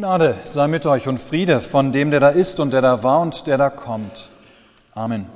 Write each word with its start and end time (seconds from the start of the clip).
Gnade 0.00 0.38
sei 0.44 0.66
mit 0.66 0.86
euch 0.86 1.08
und 1.08 1.20
Friede 1.20 1.60
von 1.60 1.92
dem, 1.92 2.10
der 2.10 2.20
da 2.20 2.30
ist 2.30 2.58
und 2.58 2.70
der 2.70 2.80
da 2.80 3.02
war 3.02 3.20
und 3.20 3.46
der 3.46 3.58
da 3.58 3.68
kommt. 3.68 4.30
Amen. 4.94 5.26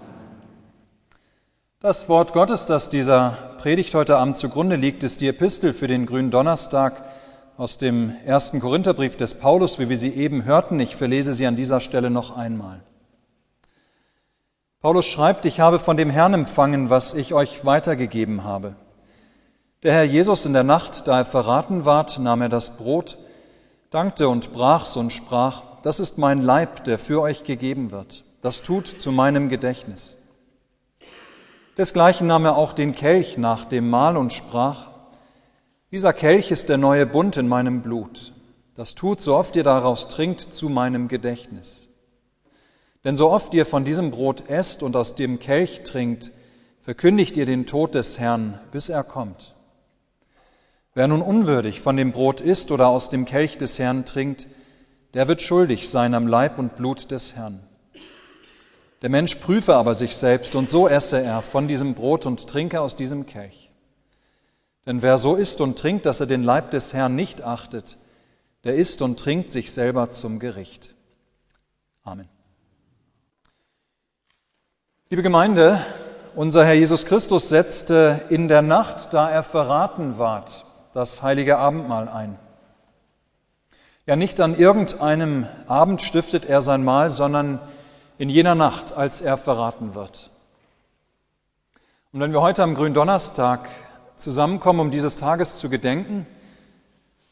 Das 1.81 2.09
Wort 2.09 2.33
Gottes, 2.33 2.65
das 2.65 2.89
dieser 2.89 3.37
Predigt 3.59 3.95
heute 3.95 4.17
Abend 4.17 4.39
zugrunde 4.39 4.77
liegt, 4.77 5.05
ist 5.05 5.21
die 5.21 5.29
Epistel 5.29 5.75
für 5.75 5.87
den 5.87 6.07
grünen 6.07 6.31
Donnerstag 6.31 7.05
aus 7.59 7.77
dem 7.77 8.15
ersten 8.25 8.61
Korintherbrief 8.61 9.19
des 9.19 9.35
Paulus, 9.35 9.79
wie 9.79 9.91
wir 9.91 9.99
sie 9.99 10.15
eben 10.15 10.47
hörten. 10.47 10.81
Ich 10.81 10.97
verlese 10.97 11.35
sie 11.35 11.47
an 11.47 11.57
dieser 11.57 11.81
Stelle 11.81 12.09
noch 12.09 12.35
einmal. 12.35 12.81
Paulus 14.81 15.05
schreibt, 15.05 15.45
ich 15.45 15.61
habe 15.61 15.79
von 15.79 15.99
dem 15.99 16.09
Herrn 16.09 16.33
empfangen, 16.33 16.89
was 16.89 17.13
ich 17.13 17.35
euch 17.35 17.67
weitergegeben 17.67 18.45
habe. 18.45 18.77
Der 19.83 19.93
Herr 19.93 20.05
Jesus 20.05 20.47
in 20.47 20.55
der 20.55 20.65
Nacht, 20.65 21.07
da 21.07 21.19
er 21.19 21.27
verraten 21.27 21.85
ward, 21.85 22.19
nahm 22.19 22.41
er 22.41 22.49
das 22.49 22.79
Brot, 22.79 23.19
dankte 23.95 24.29
und 24.29 24.53
brach's 24.53 24.97
und 24.97 25.13
sprach, 25.13 25.63
das 25.83 26.01
ist 26.01 26.19
mein 26.19 26.43
Leib, 26.43 26.83
der 26.83 26.99
für 26.99 27.21
euch 27.21 27.45
gegeben 27.45 27.93
wird. 27.93 28.25
Das 28.43 28.61
tut 28.61 28.89
zu 28.89 29.13
meinem 29.13 29.49
Gedächtnis. 29.49 30.17
Desgleichen 31.79 32.27
nahm 32.27 32.45
er 32.45 32.57
auch 32.57 32.73
den 32.73 32.97
Kelch 32.97 33.39
nach 33.39 33.65
dem 33.65 33.89
Mahl 33.89 34.17
und 34.17 34.33
sprach, 34.33 34.89
dieser 35.93 36.13
Kelch 36.13 36.51
ist 36.51 36.69
der 36.69 36.77
neue 36.77 37.07
Bund 37.07 37.37
in 37.37 37.47
meinem 37.47 37.83
Blut. 37.83 38.33
Das 38.75 38.97
tut, 38.97 39.21
so 39.21 39.37
oft 39.37 39.55
ihr 39.55 39.63
daraus 39.63 40.09
trinkt, 40.09 40.41
zu 40.41 40.69
meinem 40.69 41.07
Gedächtnis. 41.07 41.89
Denn 43.05 43.15
so 43.17 43.31
oft 43.31 43.55
ihr 43.55 43.65
von 43.65 43.85
diesem 43.85 44.11
Brot 44.11 44.49
esst 44.49 44.83
und 44.83 44.97
aus 44.97 45.15
dem 45.15 45.39
Kelch 45.39 45.85
trinkt, 45.85 46.33
verkündigt 46.83 47.37
ihr 47.37 47.47
den 47.47 47.65
Tod 47.65 47.95
des 47.95 48.19
Herrn, 48.19 48.59
bis 48.73 48.89
er 48.89 49.05
kommt. 49.05 49.54
Wer 50.95 51.09
nun 51.09 51.23
unwürdig 51.23 51.81
von 51.81 51.97
dem 51.97 52.13
Brot 52.13 52.41
isst 52.41 52.71
oder 52.71 52.89
aus 52.89 53.09
dem 53.09 53.25
Kelch 53.25 53.59
des 53.59 53.79
Herrn 53.81 54.05
trinkt, 54.05 54.47
der 55.13 55.27
wird 55.27 55.43
schuldig 55.43 55.89
sein 55.89 56.15
am 56.15 56.29
Leib 56.29 56.59
und 56.59 56.77
Blut 56.77 57.11
des 57.11 57.35
Herrn. 57.35 57.61
Der 59.03 59.11
Mensch 59.11 59.35
prüfe 59.35 59.75
aber 59.75 59.95
sich 59.95 60.17
selbst, 60.17 60.55
und 60.55 60.69
so 60.69 60.89
esse 60.89 61.21
er 61.21 61.43
von 61.43 61.69
diesem 61.69 61.95
Brot 61.95 62.27
und 62.27 62.49
trinke 62.49 62.81
aus 62.81 62.97
diesem 62.97 63.27
Kelch. 63.27 63.71
Denn 64.87 65.03
wer 65.03 65.19
so 65.19 65.35
isst 65.35 65.61
und 65.61 65.79
trinkt, 65.79 66.07
dass 66.07 66.21
er 66.21 66.27
den 66.27 66.43
Leib 66.43 66.71
des 66.71 66.95
Herrn 66.95 67.15
nicht 67.17 67.43
achtet, 67.43 67.99
der 68.63 68.77
isst 68.77 69.03
und 69.03 69.19
trinkt 69.19 69.51
sich 69.51 69.73
selber 69.73 70.11
zum 70.11 70.39
Gericht. 70.39 70.95
Amen. 72.03 72.29
Liebe 75.11 75.23
Gemeinde, 75.23 75.85
unser 76.35 76.65
Herr 76.65 76.75
Jesus 76.75 77.05
Christus 77.05 77.49
setzte 77.49 78.23
in 78.31 78.49
der 78.49 78.63
Nacht, 78.63 79.13
da 79.13 79.29
er 79.29 79.43
verraten 79.43 80.19
ward, 80.19 80.65
das 80.95 81.23
heilige 81.23 81.59
Abendmahl 81.59 82.09
ein. 82.09 82.39
Ja, 84.07 84.17
nicht 84.17 84.41
an 84.41 84.57
irgendeinem 84.57 85.47
Abend 85.67 86.03
stiftet 86.03 86.45
er 86.45 86.63
sein 86.63 86.85
Mahl, 86.85 87.11
sondern 87.11 87.61
in 88.17 88.29
jener 88.29 88.55
Nacht, 88.55 88.97
als 88.97 89.21
er 89.21 89.37
verraten 89.37 89.95
wird. 89.95 90.31
Und 92.13 92.21
wenn 92.21 92.33
wir 92.33 92.41
heute 92.41 92.63
am 92.63 92.77
Gründonnerstag 92.77 93.69
zusammenkommen, 94.17 94.79
um 94.79 94.91
dieses 94.93 95.17
Tages 95.17 95.59
zu 95.59 95.69
gedenken 95.69 96.27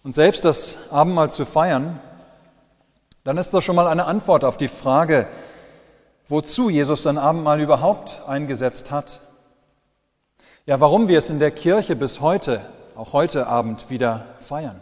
und 0.02 0.12
selbst 0.12 0.44
das 0.44 0.77
Abendmahl 0.90 1.30
zu 1.30 1.46
feiern, 1.46 2.00
dann 3.22 3.38
ist 3.38 3.55
das 3.55 3.62
schon 3.62 3.77
mal 3.77 3.86
eine 3.86 4.06
Antwort 4.06 4.44
auf 4.44 4.56
die 4.56 4.66
Frage, 4.66 5.28
wozu 6.27 6.68
Jesus 6.68 7.05
sein 7.05 7.18
Abendmahl 7.18 7.60
überhaupt 7.60 8.22
eingesetzt 8.27 8.90
hat. 8.90 9.20
Ja, 10.66 10.80
warum 10.80 11.06
wir 11.06 11.18
es 11.18 11.30
in 11.30 11.38
der 11.38 11.52
Kirche 11.52 11.94
bis 11.94 12.20
heute 12.20 12.62
auch 12.97 13.12
heute 13.12 13.47
Abend 13.47 13.91
wieder 13.91 14.27
feiern. 14.39 14.81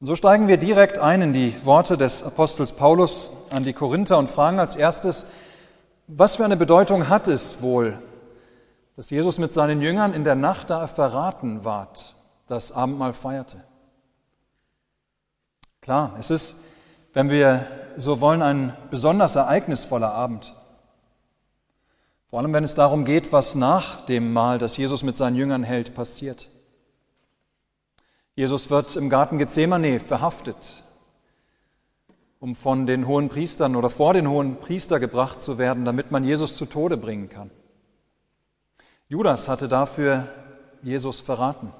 Und 0.00 0.06
so 0.06 0.16
steigen 0.16 0.48
wir 0.48 0.56
direkt 0.56 0.98
ein 0.98 1.20
in 1.20 1.32
die 1.32 1.54
Worte 1.66 1.98
des 1.98 2.22
Apostels 2.24 2.72
Paulus 2.72 3.30
an 3.50 3.64
die 3.64 3.74
Korinther 3.74 4.16
und 4.16 4.30
fragen 4.30 4.58
als 4.58 4.74
erstes, 4.74 5.26
was 6.06 6.36
für 6.36 6.44
eine 6.44 6.56
Bedeutung 6.56 7.08
hat 7.08 7.28
es 7.28 7.60
wohl, 7.60 7.98
dass 8.96 9.10
Jesus 9.10 9.38
mit 9.38 9.52
seinen 9.52 9.82
Jüngern 9.82 10.14
in 10.14 10.24
der 10.24 10.34
Nacht, 10.34 10.70
da 10.70 10.80
er 10.80 10.88
verraten 10.88 11.64
ward, 11.64 12.14
das 12.46 12.72
Abendmahl 12.72 13.12
feierte? 13.12 13.62
Klar, 15.82 16.14
es 16.18 16.30
ist, 16.30 16.56
wenn 17.12 17.30
wir 17.30 17.66
so 17.96 18.20
wollen, 18.20 18.42
ein 18.42 18.76
besonders 18.90 19.36
ereignisvoller 19.36 20.12
Abend. 20.12 20.54
Vor 22.30 22.38
allem, 22.38 22.52
wenn 22.52 22.62
es 22.62 22.76
darum 22.76 23.04
geht, 23.04 23.32
was 23.32 23.56
nach 23.56 24.06
dem 24.06 24.32
Mahl, 24.32 24.58
das 24.58 24.76
Jesus 24.76 25.02
mit 25.02 25.16
seinen 25.16 25.34
Jüngern 25.34 25.64
hält, 25.64 25.96
passiert. 25.96 26.48
Jesus 28.36 28.70
wird 28.70 28.94
im 28.94 29.10
Garten 29.10 29.38
Gethsemane 29.38 29.98
verhaftet, 29.98 30.84
um 32.38 32.54
von 32.54 32.86
den 32.86 33.08
hohen 33.08 33.28
Priestern 33.28 33.74
oder 33.74 33.90
vor 33.90 34.14
den 34.14 34.28
hohen 34.28 34.60
Priester 34.60 35.00
gebracht 35.00 35.40
zu 35.40 35.58
werden, 35.58 35.84
damit 35.84 36.12
man 36.12 36.22
Jesus 36.22 36.56
zu 36.56 36.66
Tode 36.66 36.96
bringen 36.96 37.28
kann. 37.28 37.50
Judas 39.08 39.48
hatte 39.48 39.66
dafür 39.66 40.28
Jesus 40.82 41.20
verraten. 41.20 41.72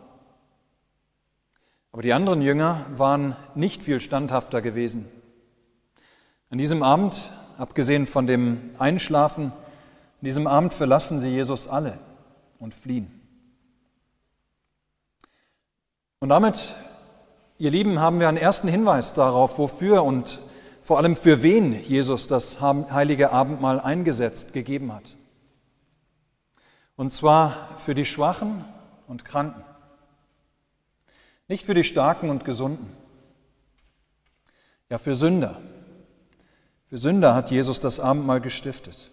Aber 1.92 2.02
die 2.02 2.12
anderen 2.12 2.42
Jünger 2.42 2.86
waren 2.90 3.36
nicht 3.54 3.84
viel 3.84 4.00
standhafter 4.00 4.60
gewesen. 4.60 5.08
An 6.50 6.58
diesem 6.58 6.82
Abend, 6.82 7.32
abgesehen 7.56 8.08
von 8.08 8.26
dem 8.26 8.70
Einschlafen, 8.80 9.52
an 10.20 10.26
diesem 10.26 10.46
Abend 10.46 10.74
verlassen 10.74 11.18
sie 11.18 11.30
Jesus 11.30 11.66
alle 11.66 11.98
und 12.58 12.74
fliehen. 12.74 13.10
Und 16.18 16.28
damit, 16.28 16.74
ihr 17.56 17.70
Lieben, 17.70 18.00
haben 18.00 18.20
wir 18.20 18.28
einen 18.28 18.36
ersten 18.36 18.68
Hinweis 18.68 19.14
darauf, 19.14 19.58
wofür 19.58 20.04
und 20.04 20.42
vor 20.82 20.98
allem 20.98 21.16
für 21.16 21.42
wen 21.42 21.72
Jesus 21.72 22.26
das 22.26 22.60
heilige 22.60 23.32
Abendmahl 23.32 23.80
eingesetzt 23.80 24.52
gegeben 24.52 24.92
hat. 24.92 25.16
Und 26.96 27.14
zwar 27.14 27.78
für 27.78 27.94
die 27.94 28.04
Schwachen 28.04 28.66
und 29.06 29.24
Kranken, 29.24 29.64
nicht 31.48 31.64
für 31.64 31.74
die 31.74 31.84
Starken 31.84 32.28
und 32.28 32.44
Gesunden. 32.44 32.94
Ja, 34.90 34.98
für 34.98 35.14
Sünder. 35.14 35.62
Für 36.88 36.98
Sünder 36.98 37.34
hat 37.34 37.50
Jesus 37.50 37.80
das 37.80 38.00
Abendmahl 38.00 38.42
gestiftet. 38.42 39.10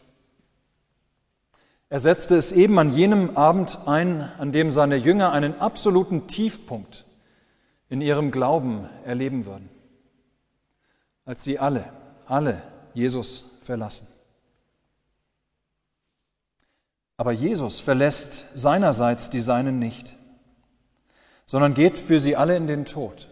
Er 1.89 1.99
setzte 1.99 2.35
es 2.35 2.51
eben 2.51 2.77
an 2.79 2.93
jenem 2.93 3.37
Abend 3.37 3.87
ein, 3.87 4.21
an 4.21 4.51
dem 4.51 4.71
seine 4.71 4.97
Jünger 4.97 5.31
einen 5.31 5.59
absoluten 5.59 6.27
Tiefpunkt 6.27 7.05
in 7.89 8.01
ihrem 8.01 8.31
Glauben 8.31 8.89
erleben 9.05 9.45
würden, 9.45 9.69
als 11.23 11.43
sie 11.43 11.59
alle, 11.59 11.85
alle 12.25 12.61
Jesus 12.93 13.49
verlassen. 13.61 14.07
Aber 17.15 17.31
Jesus 17.31 17.79
verlässt 17.79 18.45
seinerseits 18.53 19.29
die 19.29 19.39
Seinen 19.39 19.79
nicht, 19.79 20.15
sondern 21.45 21.73
geht 21.73 21.97
für 21.97 22.19
sie 22.19 22.35
alle 22.35 22.55
in 22.57 22.67
den 22.67 22.85
Tod. 22.85 23.29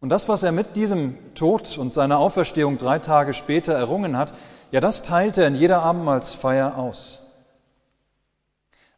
Und 0.00 0.10
das, 0.10 0.28
was 0.28 0.42
er 0.42 0.52
mit 0.52 0.76
diesem 0.76 1.34
Tod 1.34 1.78
und 1.78 1.92
seiner 1.92 2.18
Auferstehung 2.18 2.76
drei 2.76 2.98
Tage 2.98 3.32
später 3.32 3.72
errungen 3.72 4.16
hat, 4.16 4.34
ja, 4.72 4.80
das 4.80 5.02
teilt 5.02 5.36
er 5.36 5.46
in 5.46 5.54
jeder 5.54 5.82
Abendmahlsfeier 5.82 6.78
aus. 6.78 7.20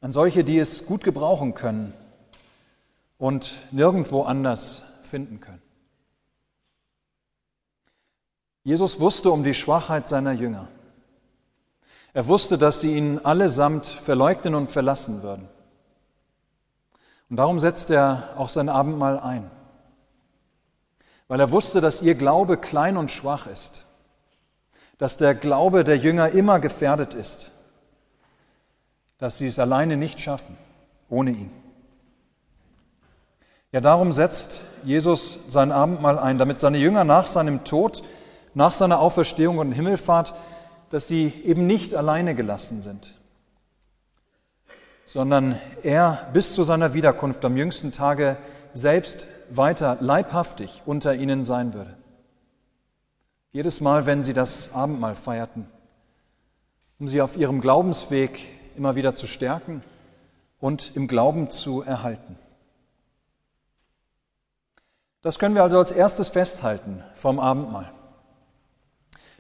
An 0.01 0.13
solche, 0.13 0.45
die 0.45 0.57
es 0.57 0.87
gut 0.87 1.03
gebrauchen 1.03 1.55
können 1.55 1.93
und 3.19 3.59
nirgendwo 3.73 4.23
anders 4.23 4.85
finden 5.03 5.41
können. 5.41 5.63
Jesus 8.63 9.01
wusste 9.01 9.33
um 9.33 9.43
die 9.43 9.53
Schwachheit 9.53 10.07
seiner 10.07 10.33
Jünger. 10.33 10.69
Er 12.13 12.29
wusste, 12.29 12.57
dass 12.57 12.81
sie 12.81 12.97
ihn 12.97 13.19
allesamt 13.19 13.87
verleugnen 13.87 14.55
und 14.55 14.69
verlassen 14.69 15.25
würden. 15.25 15.49
Und 17.29 17.37
darum 17.37 17.59
setzt 17.59 17.91
er 17.91 18.35
auch 18.37 18.49
sein 18.49 18.69
Abendmahl 18.69 19.19
ein, 19.19 19.51
weil 21.27 21.41
er 21.41 21.51
wusste, 21.51 21.81
dass 21.81 22.01
ihr 22.01 22.15
Glaube 22.15 22.59
klein 22.59 22.97
und 22.97 23.11
schwach 23.11 23.49
ist 23.49 23.85
dass 24.99 25.17
der 25.17 25.35
Glaube 25.35 25.85
der 25.85 25.97
Jünger 25.97 26.31
immer 26.31 26.61
gefährdet 26.61 27.15
ist, 27.15 27.51
dass 29.19 29.39
sie 29.39 29.47
es 29.47 29.59
alleine 29.59 29.97
nicht 29.97 30.21
schaffen, 30.21 30.57
ohne 31.09 31.31
ihn. 31.31 31.51
Ja, 33.73 33.81
darum 33.81 34.13
setzt 34.13 34.63
Jesus 34.85 35.41
sein 35.49 35.73
Abendmahl 35.73 36.19
ein, 36.19 36.39
damit 36.39 36.61
seine 36.61 36.79
Jünger 36.79 37.03
nach 37.03 37.27
seinem 37.27 37.65
Tod, 37.65 38.05
nach 38.55 38.73
seiner 38.73 39.01
Auferstehung 39.01 39.59
und 39.59 39.73
Himmelfahrt, 39.73 40.35
dass 40.91 41.09
sie 41.09 41.27
eben 41.45 41.67
nicht 41.67 41.93
alleine 41.95 42.37
gelassen 42.37 42.83
sind, 42.83 43.15
sondern 45.05 45.59
er 45.83 46.29
bis 46.33 46.55
zu 46.55 46.63
seiner 46.63 46.95
Wiederkunft 46.95 47.45
am 47.45 47.57
jüngsten 47.57 47.91
Tage 47.91 48.37
selbst 48.75 49.27
weiter 49.51 49.97
leibhaftig 49.99 50.83
unter 50.87 51.15
ihnen 51.15 51.43
sein 51.43 51.75
würde. 51.75 51.97
Jedes 53.55 53.81
Mal, 53.81 54.05
wenn 54.05 54.25
sie 54.25 54.33
das 54.33 54.75
Abendmahl 54.75 55.15
feierten, 55.15 55.69
um 56.99 57.07
sie 57.07 57.23
auf 57.23 57.37
ihrem 57.37 57.61
Glaubensweg 57.61 58.41
immer 58.77 58.97
wieder 58.97 59.15
zu 59.15 59.29
stärken 59.29 59.81
und 60.59 60.97
im 60.97 61.07
Glauben 61.07 61.49
zu 61.51 61.81
erhalten. 61.81 62.37
Das 65.23 65.39
können 65.39 65.55
wir 65.55 65.63
also 65.63 65.79
als 65.79 65.93
erstes 65.93 66.31
festhalten 66.31 67.05
vom 67.15 67.39
Abendmahl. 67.39 67.93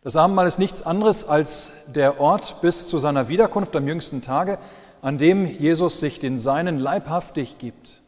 Das 0.05 0.15
Abendmahl 0.15 0.47
ist 0.47 0.61
nichts 0.61 0.83
anderes 0.83 1.25
als 1.29 1.73
der 1.89 2.21
Ort 2.21 2.61
bis 2.61 2.87
zu 2.87 2.99
seiner 2.99 3.27
Wiederkunft 3.27 3.75
am 3.75 3.89
jüngsten 3.89 4.23
Tage, 4.23 4.61
an 5.03 5.19
dem 5.19 5.45
Jesus 5.45 5.99
sich 5.99 6.21
den 6.21 6.39
Seinen 6.39 6.79
leibhaftig 6.79 7.59
gibt. 7.59 8.01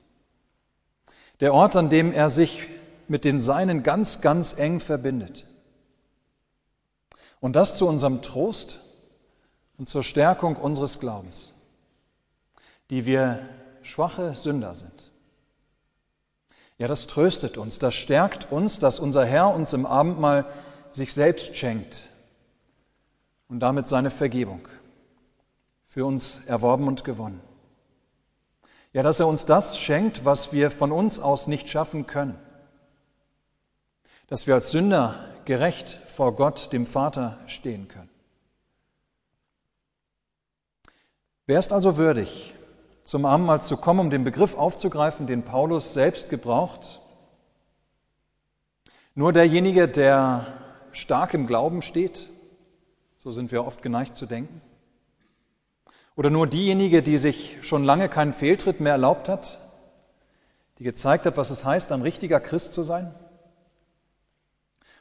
Der 1.40 1.52
Ort, 1.52 1.74
an 1.74 1.88
dem 1.88 2.12
er 2.12 2.28
sich 2.28 2.68
mit 3.08 3.24
den 3.24 3.40
Seinen 3.40 3.82
ganz, 3.82 4.20
ganz 4.20 4.56
eng 4.56 4.78
verbindet. 4.78 5.46
Und 7.46 7.54
das 7.54 7.76
zu 7.76 7.86
unserem 7.86 8.22
Trost 8.22 8.80
und 9.78 9.88
zur 9.88 10.02
Stärkung 10.02 10.56
unseres 10.56 10.98
Glaubens, 10.98 11.54
die 12.90 13.06
wir 13.06 13.38
schwache 13.82 14.34
Sünder 14.34 14.74
sind. 14.74 15.12
Ja, 16.76 16.88
das 16.88 17.06
tröstet 17.06 17.56
uns, 17.56 17.78
das 17.78 17.94
stärkt 17.94 18.50
uns, 18.50 18.80
dass 18.80 18.98
unser 18.98 19.24
Herr 19.24 19.54
uns 19.54 19.72
im 19.74 19.86
Abendmahl 19.86 20.44
sich 20.92 21.12
selbst 21.12 21.56
schenkt 21.56 22.10
und 23.46 23.60
damit 23.60 23.86
seine 23.86 24.10
Vergebung 24.10 24.66
für 25.86 26.04
uns 26.04 26.44
erworben 26.46 26.88
und 26.88 27.04
gewonnen. 27.04 27.40
Ja, 28.92 29.04
dass 29.04 29.20
er 29.20 29.28
uns 29.28 29.44
das 29.44 29.78
schenkt, 29.78 30.24
was 30.24 30.52
wir 30.52 30.72
von 30.72 30.90
uns 30.90 31.20
aus 31.20 31.46
nicht 31.46 31.68
schaffen 31.68 32.08
können. 32.08 32.36
Dass 34.26 34.48
wir 34.48 34.56
als 34.56 34.72
Sünder 34.72 35.35
gerecht 35.46 36.00
vor 36.06 36.36
Gott, 36.36 36.72
dem 36.72 36.86
Vater, 36.86 37.38
stehen 37.46 37.88
können. 37.88 38.10
Wer 41.46 41.58
ist 41.58 41.72
also 41.72 41.96
würdig, 41.96 42.54
zum 43.04 43.24
Abendmahl 43.24 43.62
zu 43.62 43.76
kommen, 43.76 44.00
um 44.00 44.10
den 44.10 44.24
Begriff 44.24 44.56
aufzugreifen, 44.56 45.28
den 45.28 45.44
Paulus 45.44 45.94
selbst 45.94 46.28
gebraucht. 46.28 47.00
Nur 49.14 49.32
derjenige, 49.32 49.86
der 49.88 50.46
stark 50.90 51.32
im 51.34 51.46
Glauben 51.46 51.82
steht, 51.82 52.28
so 53.18 53.30
sind 53.30 53.52
wir 53.52 53.64
oft 53.64 53.82
geneigt 53.82 54.16
zu 54.16 54.26
denken. 54.26 54.60
Oder 56.16 56.30
nur 56.30 56.46
diejenige, 56.46 57.02
die 57.02 57.18
sich 57.18 57.58
schon 57.62 57.84
lange 57.84 58.08
keinen 58.08 58.32
Fehltritt 58.32 58.80
mehr 58.80 58.92
erlaubt 58.92 59.28
hat, 59.28 59.58
die 60.78 60.84
gezeigt 60.84 61.26
hat, 61.26 61.36
was 61.36 61.50
es 61.50 61.64
heißt, 61.64 61.92
ein 61.92 62.02
richtiger 62.02 62.40
Christ 62.40 62.72
zu 62.72 62.82
sein. 62.82 63.14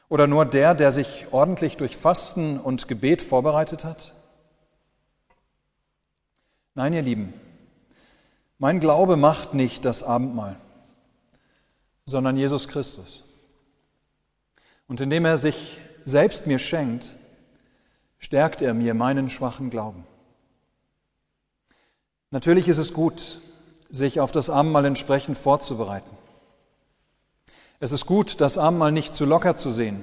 Oder 0.08 0.26
nur 0.26 0.44
der, 0.44 0.74
der 0.74 0.92
sich 0.92 1.26
ordentlich 1.32 1.76
durch 1.76 1.96
Fasten 1.96 2.60
und 2.60 2.88
Gebet 2.88 3.22
vorbereitet 3.22 3.84
hat. 3.84 4.14
Nein, 6.74 6.92
ihr 6.92 7.02
Lieben, 7.02 7.32
mein 8.58 8.80
Glaube 8.80 9.16
macht 9.16 9.54
nicht 9.54 9.84
das 9.84 10.02
Abendmahl, 10.02 10.56
sondern 12.04 12.36
Jesus 12.36 12.68
Christus. 12.68 13.24
Und 14.86 15.00
indem 15.00 15.24
er 15.24 15.36
sich 15.36 15.80
selbst 16.04 16.46
mir 16.46 16.58
schenkt, 16.58 17.16
stärkt 18.18 18.62
er 18.62 18.74
mir 18.74 18.94
meinen 18.94 19.28
schwachen 19.28 19.70
Glauben. 19.70 20.06
Natürlich 22.30 22.68
ist 22.68 22.78
es 22.78 22.92
gut, 22.92 23.40
sich 23.88 24.20
auf 24.20 24.32
das 24.32 24.50
Abendmahl 24.50 24.84
entsprechend 24.84 25.38
vorzubereiten. 25.38 26.10
Es 27.78 27.92
ist 27.92 28.06
gut, 28.06 28.40
das 28.40 28.56
Abendmahl 28.58 28.92
nicht 28.92 29.12
zu 29.12 29.24
locker 29.24 29.54
zu 29.56 29.70
sehen, 29.70 30.02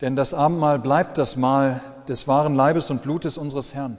denn 0.00 0.16
das 0.16 0.34
Abendmahl 0.34 0.78
bleibt 0.78 1.18
das 1.18 1.36
Mahl 1.36 1.80
des 2.08 2.26
wahren 2.26 2.54
Leibes 2.54 2.90
und 2.90 3.02
Blutes 3.02 3.38
unseres 3.38 3.74
Herrn, 3.74 3.98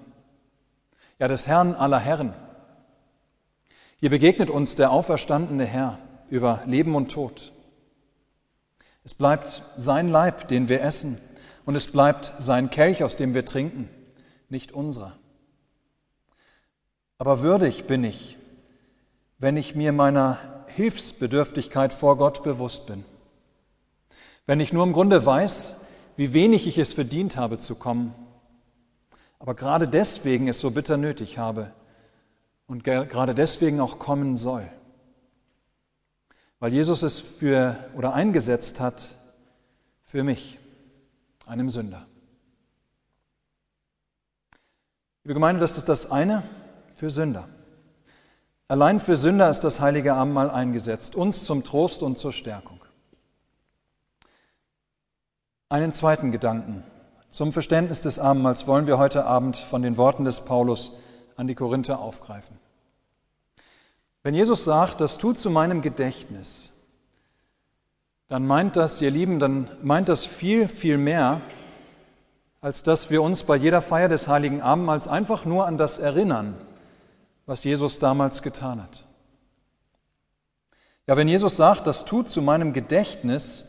ja 1.18 1.28
des 1.28 1.48
Herrn 1.48 1.76
aller 1.76 2.00
Herren. 2.00 2.34
Hier 3.98 4.10
begegnet 4.10 4.50
uns 4.50 4.76
der 4.76 4.92
auferstandene 4.92 5.66
Herr 5.66 6.00
über 6.30 6.62
Leben 6.66 6.96
und 6.96 7.12
Tod. 7.12 7.54
Es 9.04 9.14
bleibt 9.14 9.64
sein 9.76 10.08
Leib, 10.08 10.48
den 10.48 10.70
wir 10.70 10.82
essen, 10.82 11.18
und 11.66 11.76
es 11.76 11.88
bleibt 11.88 12.34
sein 12.38 12.70
Kelch, 12.70 13.04
aus 13.04 13.16
dem 13.16 13.34
wir 13.34 13.46
trinken, 13.46 13.90
nicht 14.50 14.72
unserer. 14.72 15.16
Aber 17.18 17.42
würdig 17.42 17.86
bin 17.86 18.04
ich, 18.04 18.38
wenn 19.38 19.58
ich 19.58 19.76
mir 19.76 19.92
meiner 19.92 20.59
Hilfsbedürftigkeit 20.80 21.94
vor 21.94 22.16
Gott 22.16 22.42
bewusst 22.42 22.88
bin. 22.88 23.04
Wenn 24.46 24.62
ich 24.62 24.72
nur 24.72 24.86
im 24.86 24.94
Grunde 24.94 25.26
weiß, 25.26 25.76
wie 26.16 26.34
wenig 26.34 26.68
ich 26.68 26.78
es 26.78 26.94
verdient 26.94 27.36
habe 27.36 27.58
zu 27.58 27.76
kommen, 27.76 28.16
aber 29.40 29.56
gerade 29.56 29.90
deswegen 29.90 30.48
es 30.48 30.62
so 30.62 30.72
bitter 30.72 30.96
nötig 30.96 31.38
habe, 31.38 31.74
und 32.66 32.84
gerade 32.84 33.36
deswegen 33.36 33.82
auch 33.82 34.00
kommen 34.00 34.38
soll. 34.38 34.70
Weil 36.60 36.72
Jesus 36.72 37.02
es 37.02 37.20
für 37.20 37.90
oder 37.96 38.14
eingesetzt 38.14 38.80
hat 38.80 39.10
für 40.04 40.24
mich, 40.24 40.60
einem 41.46 41.70
Sünder. 41.70 42.06
Liebe 45.24 45.34
Gemeinde, 45.34 45.60
das 45.60 45.78
ist 45.78 45.90
das 45.90 46.10
eine 46.10 46.44
für 46.96 47.10
Sünder. 47.10 47.50
Allein 48.70 49.00
für 49.00 49.18
Sünder 49.18 49.50
ist 49.50 49.62
das 49.62 49.80
heilige 49.80 50.14
Abendmahl 50.14 50.52
eingesetzt, 50.52 51.16
uns 51.16 51.44
zum 51.44 51.64
Trost 51.64 52.04
und 52.04 52.20
zur 52.20 52.32
Stärkung. 52.32 52.80
Einen 55.70 55.92
zweiten 55.92 56.32
Gedanken 56.32 56.84
zum 57.32 57.52
Verständnis 57.52 58.02
des 58.02 58.20
Abendmahls 58.20 58.68
wollen 58.68 58.86
wir 58.86 59.00
heute 59.00 59.26
Abend 59.26 59.58
von 59.58 59.82
den 59.82 59.98
Worten 59.98 60.24
des 60.24 60.42
Paulus 60.42 60.94
an 61.36 61.48
die 61.48 61.56
Korinther 61.56 61.98
aufgreifen. 62.00 62.58
Wenn 64.22 64.36
Jesus 64.36 64.66
sagt, 64.66 65.02
das 65.02 65.18
tut 65.18 65.40
zu 65.40 65.50
meinem 65.50 65.82
Gedächtnis, 65.82 66.72
dann 68.28 68.46
meint 68.46 68.78
das, 68.78 69.02
ihr 69.02 69.10
Lieben, 69.10 69.40
dann 69.40 69.68
meint 69.82 70.10
das 70.10 70.28
viel, 70.28 70.68
viel 70.68 71.00
mehr, 71.00 71.42
als 72.62 72.84
dass 72.84 73.10
wir 73.10 73.24
uns 73.24 73.44
bei 73.44 73.56
jeder 73.56 73.82
Feier 73.82 74.10
des 74.10 74.28
heiligen 74.28 74.62
Abendmahls 74.62 75.08
einfach 75.08 75.46
nur 75.46 75.66
an 75.66 75.80
das 75.80 75.98
erinnern, 75.98 76.54
was 77.50 77.64
Jesus 77.64 77.98
damals 77.98 78.44
getan 78.44 78.80
hat. 78.80 79.08
Ja, 81.08 81.18
wenn 81.18 81.28
Jesus 81.28 81.56
sagt, 81.56 81.88
das 81.88 82.06
tut 82.06 82.30
zu 82.30 82.44
meinem 82.44 82.74
Gedächtnis, 82.74 83.66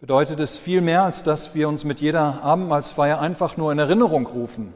bedeutet 0.00 0.38
es 0.40 0.58
viel 0.58 0.82
mehr, 0.82 1.04
als 1.04 1.22
dass 1.22 1.54
wir 1.54 1.66
uns 1.66 1.84
mit 1.84 2.02
jeder 2.02 2.42
Abendmahlsfeier 2.42 3.20
einfach 3.20 3.56
nur 3.56 3.72
in 3.72 3.78
Erinnerung 3.78 4.26
rufen, 4.26 4.74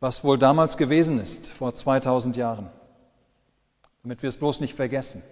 was 0.00 0.24
wohl 0.24 0.38
damals 0.38 0.76
gewesen 0.76 1.20
ist, 1.20 1.48
vor 1.48 1.72
2000 1.72 2.36
Jahren, 2.36 2.68
damit 4.02 4.24
wir 4.24 4.28
es 4.28 4.36
bloß 4.36 4.58
nicht 4.58 4.74
vergessen. 4.74 5.22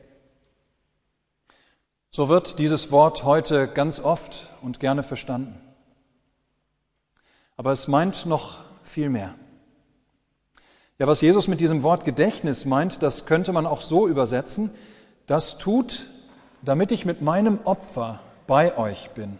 So 2.10 2.28
wird 2.28 2.60
dieses 2.60 2.92
Wort 2.92 3.24
heute 3.24 3.66
ganz 3.66 3.98
oft 3.98 4.50
und 4.62 4.78
gerne 4.78 5.02
verstanden. 5.02 5.60
Aber 7.56 7.72
es 7.72 7.88
meint 7.88 8.24
noch 8.24 8.62
viel 8.84 9.10
mehr. 9.10 9.34
Ja, 10.98 11.08
was 11.08 11.20
Jesus 11.20 11.48
mit 11.48 11.60
diesem 11.60 11.82
Wort 11.82 12.04
Gedächtnis 12.04 12.64
meint, 12.64 13.02
das 13.02 13.26
könnte 13.26 13.52
man 13.52 13.66
auch 13.66 13.80
so 13.80 14.06
übersetzen, 14.06 14.70
das 15.26 15.58
tut, 15.58 16.06
damit 16.62 16.92
ich 16.92 17.04
mit 17.04 17.20
meinem 17.20 17.58
Opfer 17.64 18.20
bei 18.46 18.76
euch 18.78 19.10
bin. 19.10 19.38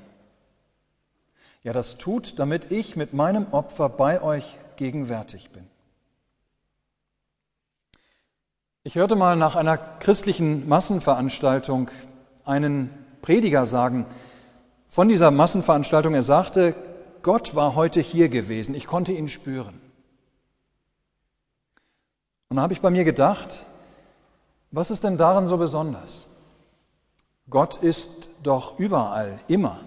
Ja, 1.62 1.72
das 1.72 1.96
tut, 1.96 2.38
damit 2.38 2.72
ich 2.72 2.96
mit 2.96 3.14
meinem 3.14 3.46
Opfer 3.52 3.88
bei 3.88 4.20
euch 4.20 4.58
gegenwärtig 4.76 5.50
bin. 5.50 5.64
Ich 8.82 8.96
hörte 8.96 9.14
mal 9.14 9.36
nach 9.36 9.54
einer 9.56 9.78
christlichen 9.78 10.68
Massenveranstaltung 10.68 11.90
einen 12.44 12.90
Prediger 13.22 13.64
sagen, 13.64 14.06
von 14.90 15.08
dieser 15.08 15.30
Massenveranstaltung, 15.30 16.14
er 16.14 16.22
sagte, 16.22 16.74
Gott 17.22 17.54
war 17.54 17.74
heute 17.74 18.00
hier 18.00 18.28
gewesen, 18.28 18.74
ich 18.74 18.86
konnte 18.86 19.12
ihn 19.12 19.28
spüren. 19.28 19.80
Und 22.48 22.56
da 22.56 22.62
habe 22.62 22.72
ich 22.72 22.80
bei 22.80 22.90
mir 22.90 23.04
gedacht, 23.04 23.66
was 24.70 24.90
ist 24.90 25.04
denn 25.04 25.16
daran 25.16 25.46
so 25.46 25.56
besonders? 25.56 26.28
Gott 27.48 27.76
ist 27.76 28.30
doch 28.42 28.78
überall, 28.78 29.38
immer. 29.48 29.80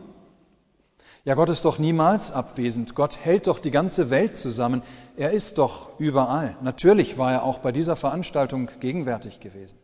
Ja, 1.27 1.35
Gott 1.35 1.49
ist 1.49 1.65
doch 1.65 1.77
niemals 1.77 2.31
abwesend. 2.31 2.95
Gott 2.95 3.17
hält 3.17 3.47
doch 3.47 3.59
die 3.59 3.71
ganze 3.71 4.09
Welt 4.09 4.35
zusammen. 4.37 4.81
Er 5.17 5.31
ist 5.31 5.57
doch 5.57 5.99
überall. 5.99 6.55
Natürlich 6.61 7.17
war 7.17 7.33
er 7.33 7.43
auch 7.43 7.57
bei 7.57 7.73
dieser 7.73 7.97
Veranstaltung 7.97 8.69
gegenwärtig 8.79 9.41
gewesen. 9.41 9.77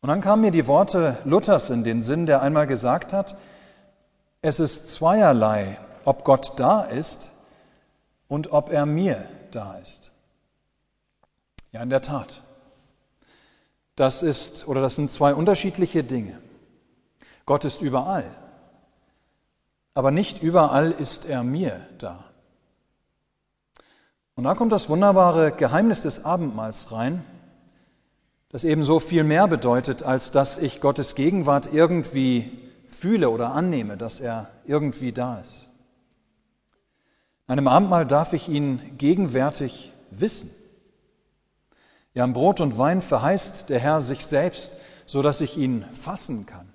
Und 0.00 0.08
dann 0.08 0.20
kamen 0.20 0.42
mir 0.42 0.50
die 0.50 0.66
Worte 0.66 1.16
Luthers 1.24 1.70
in 1.70 1.84
den 1.84 2.02
Sinn, 2.02 2.26
der 2.26 2.42
einmal 2.42 2.66
gesagt 2.66 3.12
hat, 3.12 3.36
es 4.42 4.60
ist 4.60 4.88
zweierlei, 4.88 5.78
ob 6.04 6.24
Gott 6.24 6.52
da 6.56 6.82
ist 6.82 7.30
und 8.28 8.52
ob 8.52 8.70
er 8.70 8.86
mir 8.86 9.24
da 9.50 9.74
ist. 9.78 10.12
Ja, 11.72 11.82
in 11.82 11.90
der 11.90 12.02
Tat. 12.02 12.42
Das 13.96 14.22
ist, 14.22 14.68
oder 14.68 14.80
das 14.80 14.94
sind 14.94 15.10
zwei 15.10 15.34
unterschiedliche 15.34 16.04
Dinge. 16.04 16.40
Gott 17.46 17.64
ist 17.64 17.82
überall 17.82 18.24
aber 19.98 20.12
nicht 20.12 20.44
überall 20.44 20.92
ist 20.92 21.26
er 21.26 21.42
mir 21.42 21.80
da. 21.98 22.22
Und 24.36 24.44
da 24.44 24.54
kommt 24.54 24.70
das 24.70 24.88
wunderbare 24.88 25.50
Geheimnis 25.50 26.02
des 26.02 26.24
Abendmahls 26.24 26.92
rein. 26.92 27.24
das 28.50 28.62
ebenso 28.62 29.00
viel 29.00 29.24
mehr 29.24 29.48
bedeutet, 29.48 30.04
als 30.04 30.30
dass 30.30 30.56
ich 30.56 30.80
Gottes 30.80 31.16
Gegenwart 31.16 31.70
irgendwie 31.72 32.52
fühle 32.86 33.28
oder 33.28 33.50
annehme, 33.50 33.96
dass 33.96 34.20
er 34.20 34.50
irgendwie 34.66 35.10
da 35.10 35.40
ist. 35.40 35.68
In 37.48 37.54
einem 37.54 37.66
Abendmahl 37.66 38.06
darf 38.06 38.34
ich 38.34 38.48
ihn 38.48 38.96
gegenwärtig 38.98 39.92
wissen. 40.12 40.48
Ja, 42.14 42.24
im 42.24 42.32
Brot 42.32 42.60
und 42.60 42.78
Wein 42.78 43.00
verheißt 43.02 43.68
der 43.68 43.78
Herr 43.78 44.00
sich 44.00 44.24
selbst, 44.24 44.72
so 45.06 45.22
dass 45.22 45.40
ich 45.40 45.56
ihn 45.56 45.84
fassen 45.92 46.46
kann. 46.46 46.72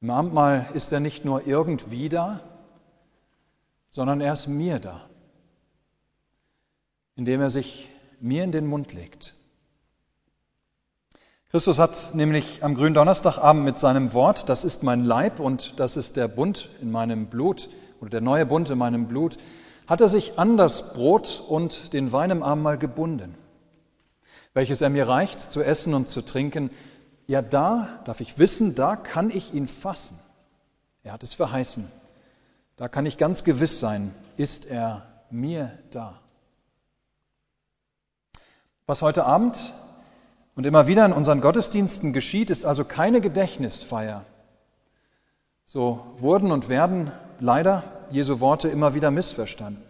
Im 0.00 0.10
Abendmahl 0.10 0.68
ist 0.74 0.92
er 0.92 1.00
nicht 1.00 1.24
nur 1.24 1.46
irgendwie 1.46 2.08
da, 2.08 2.40
sondern 3.90 4.20
er 4.20 4.32
ist 4.32 4.48
mir 4.48 4.80
da, 4.80 5.08
indem 7.14 7.40
er 7.40 7.50
sich 7.50 7.90
mir 8.18 8.42
in 8.42 8.50
den 8.52 8.66
Mund 8.66 8.92
legt. 8.92 9.36
Christus 11.50 11.78
hat 11.78 12.14
nämlich 12.14 12.64
am 12.64 12.74
Gründonnerstagabend 12.74 13.64
mit 13.64 13.78
seinem 13.78 14.14
Wort, 14.14 14.48
das 14.48 14.64
ist 14.64 14.82
mein 14.82 15.04
Leib 15.04 15.38
und 15.38 15.78
das 15.78 15.98
ist 15.98 16.16
der 16.16 16.26
Bund 16.26 16.70
in 16.80 16.90
meinem 16.90 17.26
Blut 17.26 17.68
oder 18.00 18.10
der 18.10 18.22
neue 18.22 18.46
Bund 18.46 18.70
in 18.70 18.78
meinem 18.78 19.06
Blut, 19.06 19.36
hat 19.92 20.00
er 20.00 20.08
sich 20.08 20.38
an 20.38 20.56
das 20.56 20.94
Brot 20.94 21.44
und 21.46 21.92
den 21.92 22.12
Wein 22.12 22.30
im 22.30 22.42
Abendmahl 22.42 22.78
gebunden, 22.78 23.34
welches 24.54 24.80
er 24.80 24.88
mir 24.88 25.06
reicht 25.06 25.38
zu 25.38 25.62
essen 25.62 25.92
und 25.92 26.08
zu 26.08 26.22
trinken. 26.22 26.70
Ja, 27.26 27.42
da 27.42 28.00
darf 28.06 28.22
ich 28.22 28.38
wissen, 28.38 28.74
da 28.74 28.96
kann 28.96 29.28
ich 29.28 29.52
ihn 29.52 29.66
fassen. 29.66 30.18
Er 31.02 31.12
hat 31.12 31.22
es 31.22 31.34
verheißen. 31.34 31.92
Da 32.76 32.88
kann 32.88 33.04
ich 33.04 33.18
ganz 33.18 33.44
gewiss 33.44 33.80
sein, 33.80 34.14
ist 34.38 34.64
er 34.64 35.06
mir 35.30 35.78
da. 35.90 36.18
Was 38.86 39.02
heute 39.02 39.26
Abend 39.26 39.74
und 40.56 40.64
immer 40.64 40.86
wieder 40.86 41.04
in 41.04 41.12
unseren 41.12 41.42
Gottesdiensten 41.42 42.14
geschieht, 42.14 42.48
ist 42.48 42.64
also 42.64 42.86
keine 42.86 43.20
Gedächtnisfeier. 43.20 44.24
So 45.66 46.14
wurden 46.16 46.50
und 46.50 46.70
werden 46.70 47.12
leider 47.40 48.01
Jesu 48.12 48.40
Worte 48.40 48.68
immer 48.68 48.94
wieder 48.94 49.10
missverstanden. 49.10 49.82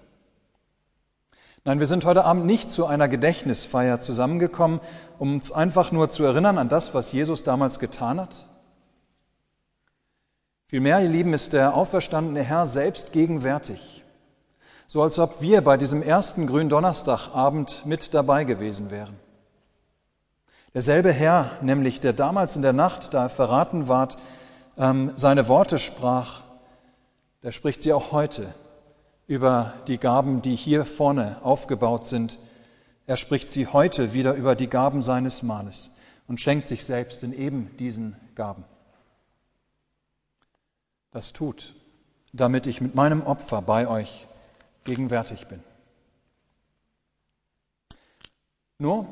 Nein, 1.64 1.78
wir 1.78 1.86
sind 1.86 2.04
heute 2.04 2.24
Abend 2.24 2.44
nicht 2.44 2.70
zu 2.70 2.86
einer 2.86 3.06
Gedächtnisfeier 3.06 4.00
zusammengekommen, 4.00 4.80
um 5.18 5.34
uns 5.34 5.52
einfach 5.52 5.92
nur 5.92 6.08
zu 6.08 6.24
erinnern 6.24 6.58
an 6.58 6.68
das, 6.68 6.92
was 6.92 7.12
Jesus 7.12 7.44
damals 7.44 7.78
getan 7.78 8.20
hat. 8.20 8.48
Vielmehr, 10.66 11.00
ihr 11.00 11.08
Lieben, 11.08 11.34
ist 11.34 11.52
der 11.52 11.76
auferstandene 11.76 12.42
Herr 12.42 12.66
selbst 12.66 13.12
gegenwärtig, 13.12 14.02
so 14.86 15.02
als 15.02 15.18
ob 15.20 15.40
wir 15.40 15.60
bei 15.62 15.76
diesem 15.76 16.02
ersten 16.02 16.48
Gründonnerstagabend 16.48 17.86
mit 17.86 18.12
dabei 18.12 18.42
gewesen 18.42 18.90
wären. 18.90 19.20
Derselbe 20.74 21.12
Herr, 21.12 21.58
nämlich 21.60 22.00
der 22.00 22.14
damals 22.14 22.56
in 22.56 22.62
der 22.62 22.72
Nacht, 22.72 23.12
da 23.14 23.24
er 23.24 23.28
verraten 23.28 23.86
ward, 23.86 24.16
ähm, 24.78 25.12
seine 25.14 25.46
Worte 25.46 25.78
sprach, 25.78 26.42
der 27.42 27.52
spricht 27.52 27.82
sie 27.82 27.92
auch 27.92 28.12
heute 28.12 28.54
über 29.26 29.74
die 29.88 29.98
Gaben, 29.98 30.42
die 30.42 30.54
hier 30.54 30.84
vorne 30.84 31.38
aufgebaut 31.42 32.06
sind. 32.06 32.38
Er 33.06 33.16
spricht 33.16 33.50
sie 33.50 33.66
heute 33.66 34.14
wieder 34.14 34.34
über 34.34 34.54
die 34.54 34.68
Gaben 34.68 35.02
seines 35.02 35.42
Mahles 35.42 35.90
und 36.28 36.40
schenkt 36.40 36.68
sich 36.68 36.84
selbst 36.84 37.22
in 37.22 37.32
eben 37.32 37.76
diesen 37.78 38.16
Gaben. 38.34 38.64
Das 41.10 41.32
tut, 41.32 41.74
damit 42.32 42.66
ich 42.66 42.80
mit 42.80 42.94
meinem 42.94 43.22
Opfer 43.22 43.60
bei 43.60 43.88
euch 43.88 44.26
gegenwärtig 44.84 45.46
bin. 45.46 45.62
Nur, 48.78 49.06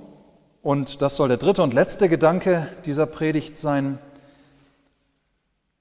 und 0.63 1.03
das 1.03 1.17
soll 1.17 1.29
der 1.29 1.37
dritte 1.37 1.63
und 1.63 1.75
letzte 1.75 2.09
Gedanke 2.09 2.69
dieser 2.85 3.07
Predigt 3.07 3.57
sein, 3.57 3.99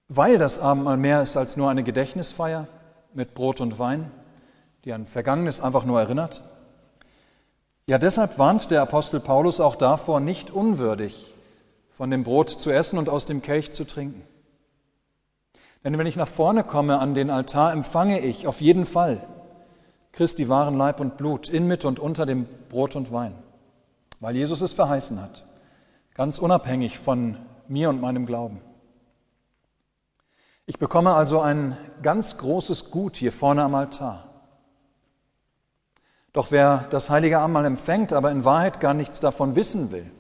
weil 0.10 0.40
das 0.40 0.60
Abendmahl 0.60 0.98
mehr 0.98 1.22
ist 1.22 1.38
als 1.38 1.56
nur 1.56 1.70
eine 1.70 1.84
Gedächtnisfeier 1.84 2.68
mit 3.14 3.36
Brot 3.36 3.62
und 3.62 3.80
Wein, 3.80 4.12
die 4.84 4.92
an 4.92 5.06
Vergangenes 5.06 5.62
einfach 5.62 5.86
nur 5.86 6.00
erinnert. 6.00 6.42
Ja, 7.86 7.98
deshalb 7.98 8.38
warnt 8.38 8.72
der 8.72 8.82
Apostel 8.82 9.20
Paulus 9.20 9.60
auch 9.60 9.76
davor, 9.76 10.20
nicht 10.20 10.52
unwürdig 10.52 11.34
von 11.92 12.12
dem 12.12 12.24
Brot 12.24 12.50
zu 12.50 12.72
essen 12.72 12.98
und 12.98 13.08
aus 13.08 13.26
dem 13.26 13.42
Kelch 13.42 13.72
zu 13.72 13.86
trinken. 13.86 14.24
Denn 15.84 15.98
wenn 15.98 16.08
ich 16.08 16.16
nach 16.16 16.28
vorne 16.28 16.64
komme 16.64 17.00
an 17.00 17.14
den 17.14 17.30
Altar, 17.30 17.72
empfange 17.72 18.20
ich 18.20 18.48
auf 18.48 18.62
jeden 18.62 18.86
Fall 18.86 19.26
Christi 20.12 20.50
wahren 20.50 20.78
Leib 20.78 21.00
und 21.00 21.18
Blut 21.18 21.50
in, 21.50 21.68
mit 21.68 21.86
und 21.86 22.00
unter 22.00 22.26
dem 22.26 22.48
Brot 22.70 22.96
und 22.96 23.12
Wein, 23.12 23.36
weil 24.20 24.36
Jesus 24.36 24.62
es 24.62 24.74
verheißen 24.74 25.22
hat, 25.22 25.46
ganz 26.16 26.40
unabhängig 26.40 26.98
von 26.98 27.38
mir 27.68 27.90
und 27.90 28.02
meinem 28.02 28.26
Glauben. 28.26 28.62
Ich 30.70 30.78
bekomme 30.78 31.16
also 31.16 31.42
ein 31.42 31.76
ganz 32.04 32.38
großes 32.38 32.92
Gut 32.92 33.16
hier 33.16 33.32
vorne 33.32 33.64
am 33.64 33.74
Altar. 33.74 34.26
Doch 36.32 36.52
wer 36.52 36.86
das 36.92 37.10
heilige 37.10 37.40
Abendmahl 37.40 37.66
empfängt, 37.66 38.14
aber 38.14 38.30
in 38.30 38.46
Wahrheit 38.46 38.80
gar 38.80 38.94
nichts 38.94 39.20
davon 39.20 39.56
wissen 39.56 39.92
will, 39.92 40.12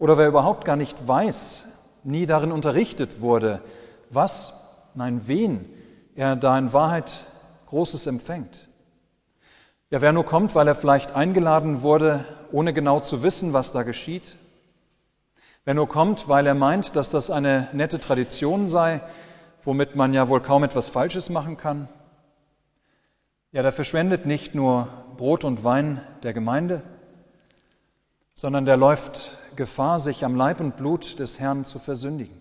oder 0.00 0.18
wer 0.18 0.26
überhaupt 0.26 0.64
gar 0.64 0.74
nicht 0.74 1.06
weiß, 1.06 1.68
nie 2.02 2.26
darin 2.26 2.50
unterrichtet 2.50 3.20
wurde, 3.20 3.62
was, 4.10 4.52
nein, 4.94 5.28
wen 5.28 5.64
er 6.16 6.34
da 6.34 6.58
in 6.58 6.72
Wahrheit 6.72 7.28
Großes 7.66 8.08
empfängt. 8.08 8.66
Ja, 9.90 10.00
wer 10.00 10.12
nur 10.12 10.24
kommt, 10.24 10.56
weil 10.56 10.66
er 10.66 10.74
vielleicht 10.74 11.14
eingeladen 11.14 11.82
wurde, 11.82 12.24
ohne 12.50 12.72
genau 12.72 12.98
zu 12.98 13.22
wissen, 13.22 13.52
was 13.52 13.70
da 13.70 13.84
geschieht, 13.84 14.34
Nur 15.66 15.88
kommt, 15.88 16.28
weil 16.28 16.46
er 16.46 16.54
meint, 16.54 16.94
dass 16.96 17.10
das 17.10 17.30
eine 17.30 17.68
nette 17.72 17.98
Tradition 17.98 18.66
sei, 18.66 19.00
womit 19.62 19.96
man 19.96 20.12
ja 20.12 20.28
wohl 20.28 20.40
kaum 20.40 20.62
etwas 20.62 20.90
Falsches 20.90 21.30
machen 21.30 21.56
kann, 21.56 21.88
ja, 23.54 23.62
der 23.62 23.70
verschwendet 23.70 24.26
nicht 24.26 24.56
nur 24.56 24.88
Brot 25.16 25.44
und 25.44 25.62
Wein 25.62 26.04
der 26.24 26.32
Gemeinde, 26.32 26.82
sondern 28.34 28.64
der 28.64 28.76
läuft 28.76 29.38
Gefahr, 29.54 30.00
sich 30.00 30.24
am 30.24 30.34
Leib 30.34 30.58
und 30.58 30.76
Blut 30.76 31.20
des 31.20 31.38
Herrn 31.38 31.64
zu 31.64 31.78
versündigen. 31.78 32.36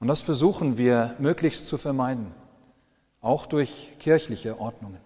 Und 0.00 0.08
das 0.08 0.22
versuchen 0.22 0.78
wir 0.78 1.14
möglichst 1.18 1.68
zu 1.68 1.76
vermeiden, 1.76 2.32
auch 3.20 3.44
durch 3.44 3.92
kirchliche 3.98 4.58
Ordnungen. 4.58 5.00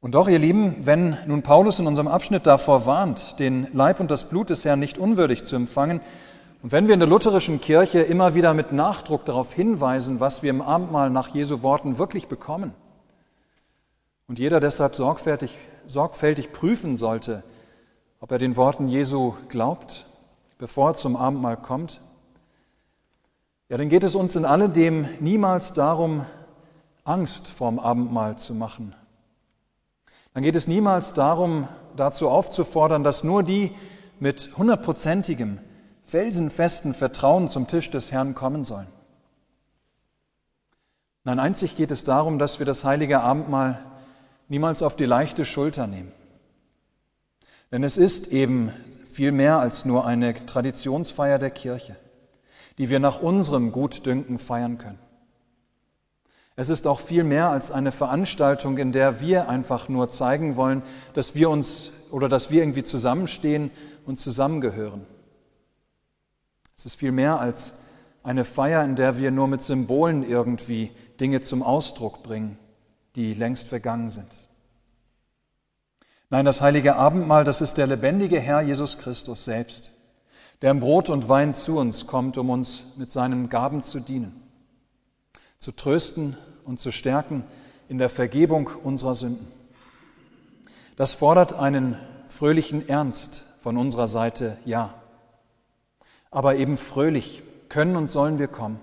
Und 0.00 0.14
doch, 0.14 0.28
ihr 0.28 0.38
Lieben, 0.38 0.86
wenn 0.86 1.18
nun 1.26 1.42
Paulus 1.42 1.78
in 1.78 1.86
unserem 1.86 2.08
Abschnitt 2.08 2.46
davor 2.46 2.86
warnt, 2.86 3.38
den 3.38 3.68
Leib 3.74 4.00
und 4.00 4.10
das 4.10 4.24
Blut 4.24 4.48
des 4.48 4.64
Herrn 4.64 4.80
nicht 4.80 4.96
unwürdig 4.96 5.44
zu 5.44 5.56
empfangen, 5.56 6.00
und 6.62 6.72
wenn 6.72 6.88
wir 6.88 6.94
in 6.94 7.00
der 7.00 7.08
lutherischen 7.08 7.60
Kirche 7.60 8.00
immer 8.00 8.34
wieder 8.34 8.52
mit 8.54 8.72
Nachdruck 8.72 9.24
darauf 9.24 9.52
hinweisen, 9.52 10.20
was 10.20 10.42
wir 10.42 10.50
im 10.50 10.62
Abendmahl 10.62 11.10
nach 11.10 11.28
Jesu 11.28 11.62
Worten 11.62 11.98
wirklich 11.98 12.28
bekommen, 12.28 12.72
und 14.26 14.38
jeder 14.38 14.60
deshalb 14.60 14.94
sorgfältig, 14.94 15.56
sorgfältig 15.86 16.52
prüfen 16.52 16.96
sollte, 16.96 17.42
ob 18.20 18.30
er 18.32 18.38
den 18.38 18.56
Worten 18.56 18.88
Jesu 18.88 19.34
glaubt, 19.48 20.06
bevor 20.58 20.90
er 20.90 20.94
zum 20.94 21.16
Abendmahl 21.16 21.56
kommt, 21.56 22.00
ja, 23.68 23.76
dann 23.76 23.88
geht 23.88 24.02
es 24.02 24.14
uns 24.14 24.34
in 24.34 24.44
alledem 24.46 25.08
niemals 25.20 25.72
darum, 25.74 26.24
Angst 27.04 27.48
vorm 27.48 27.78
Abendmahl 27.78 28.36
zu 28.36 28.54
machen 28.54 28.94
dann 30.32 30.42
geht 30.42 30.56
es 30.56 30.68
niemals 30.68 31.12
darum, 31.14 31.68
dazu 31.96 32.28
aufzufordern, 32.28 33.02
dass 33.02 33.24
nur 33.24 33.42
die 33.42 33.72
mit 34.20 34.56
hundertprozentigem, 34.56 35.58
felsenfesten 36.04 36.94
Vertrauen 36.94 37.48
zum 37.48 37.66
Tisch 37.66 37.90
des 37.90 38.12
Herrn 38.12 38.34
kommen 38.34 38.64
sollen. 38.64 38.88
Nein, 41.24 41.38
einzig 41.38 41.76
geht 41.76 41.90
es 41.90 42.04
darum, 42.04 42.38
dass 42.38 42.58
wir 42.58 42.66
das 42.66 42.84
heilige 42.84 43.20
Abendmahl 43.20 43.84
niemals 44.48 44.82
auf 44.82 44.96
die 44.96 45.04
leichte 45.04 45.44
Schulter 45.44 45.86
nehmen. 45.86 46.12
Denn 47.70 47.84
es 47.84 47.96
ist 47.98 48.28
eben 48.28 48.72
viel 49.10 49.32
mehr 49.32 49.58
als 49.58 49.84
nur 49.84 50.06
eine 50.06 50.34
Traditionsfeier 50.46 51.38
der 51.38 51.50
Kirche, 51.50 51.96
die 52.78 52.88
wir 52.88 53.00
nach 53.00 53.20
unserem 53.20 53.70
Gutdünken 53.70 54.38
feiern 54.38 54.78
können. 54.78 54.98
Es 56.56 56.68
ist 56.68 56.86
auch 56.86 57.00
viel 57.00 57.24
mehr 57.24 57.50
als 57.50 57.70
eine 57.70 57.92
Veranstaltung, 57.92 58.76
in 58.78 58.92
der 58.92 59.20
wir 59.20 59.48
einfach 59.48 59.88
nur 59.88 60.08
zeigen 60.08 60.56
wollen, 60.56 60.82
dass 61.14 61.34
wir 61.34 61.48
uns 61.48 61.92
oder 62.10 62.28
dass 62.28 62.50
wir 62.50 62.62
irgendwie 62.62 62.84
zusammenstehen 62.84 63.70
und 64.04 64.18
zusammengehören. 64.18 65.06
Es 66.76 66.86
ist 66.86 66.96
viel 66.96 67.12
mehr 67.12 67.38
als 67.38 67.74
eine 68.22 68.44
Feier, 68.44 68.84
in 68.84 68.96
der 68.96 69.16
wir 69.18 69.30
nur 69.30 69.48
mit 69.48 69.62
Symbolen 69.62 70.22
irgendwie 70.22 70.90
Dinge 71.20 71.40
zum 71.40 71.62
Ausdruck 71.62 72.22
bringen, 72.22 72.58
die 73.16 73.34
längst 73.34 73.68
vergangen 73.68 74.10
sind. 74.10 74.40
Nein, 76.28 76.44
das 76.44 76.60
heilige 76.60 76.96
Abendmahl, 76.96 77.44
das 77.44 77.60
ist 77.60 77.76
der 77.76 77.86
lebendige 77.86 78.38
Herr 78.38 78.60
Jesus 78.60 78.98
Christus 78.98 79.44
selbst, 79.44 79.90
der 80.62 80.70
im 80.70 80.80
Brot 80.80 81.10
und 81.10 81.28
Wein 81.28 81.54
zu 81.54 81.78
uns 81.78 82.06
kommt, 82.06 82.38
um 82.38 82.50
uns 82.50 82.94
mit 82.96 83.10
seinen 83.10 83.48
Gaben 83.48 83.82
zu 83.82 83.98
dienen, 83.98 84.40
zu 85.60 85.72
trösten 85.72 86.38
und 86.64 86.80
zu 86.80 86.90
stärken 86.90 87.44
in 87.88 87.98
der 87.98 88.08
Vergebung 88.08 88.70
unserer 88.82 89.14
Sünden. 89.14 89.46
Das 90.96 91.12
fordert 91.14 91.52
einen 91.52 91.98
fröhlichen 92.28 92.88
Ernst 92.88 93.44
von 93.60 93.76
unserer 93.76 94.06
Seite, 94.06 94.56
ja. 94.64 94.94
Aber 96.30 96.56
eben 96.56 96.78
fröhlich 96.78 97.42
können 97.68 97.96
und 97.96 98.08
sollen 98.08 98.38
wir 98.38 98.48
kommen. 98.48 98.80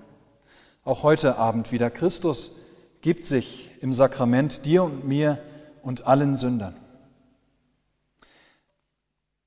Auch 0.83 1.01
heute 1.01 1.37
Abend 1.37 1.71
wieder. 1.71 1.89
Christus 1.89 2.51
gibt 3.01 3.25
sich 3.25 3.71
im 3.81 3.91
Sakrament 3.91 4.65
dir 4.65 4.83
und 4.83 5.07
mir 5.07 5.39
und 5.81 6.05
allen 6.05 6.35
Sündern. 6.35 6.75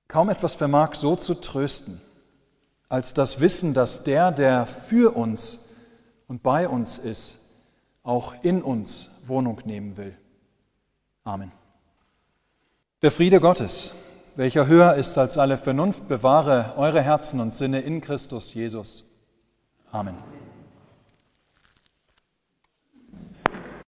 Kaum 0.08 0.30
etwas 0.30 0.56
vermag 0.56 0.94
so 0.94 1.14
zu 1.14 1.34
trösten, 1.34 2.00
als 2.88 3.14
das 3.14 3.40
Wissen, 3.40 3.72
dass 3.72 4.02
der, 4.02 4.32
der 4.32 4.66
für 4.66 5.14
uns 5.14 5.60
und 6.30 6.44
bei 6.44 6.68
uns 6.68 6.96
ist, 6.96 7.40
auch 8.04 8.36
in 8.44 8.62
uns 8.62 9.10
Wohnung 9.26 9.62
nehmen 9.64 9.96
will. 9.96 10.16
Amen. 11.24 11.50
Der 13.02 13.10
Friede 13.10 13.40
Gottes, 13.40 13.96
welcher 14.36 14.68
höher 14.68 14.94
ist 14.94 15.18
als 15.18 15.38
alle 15.38 15.56
Vernunft, 15.56 16.06
bewahre 16.06 16.74
eure 16.76 17.02
Herzen 17.02 17.40
und 17.40 17.52
Sinne 17.52 17.80
in 17.80 18.00
Christus 18.00 18.54
Jesus. 18.54 19.04
Amen. 19.90 20.14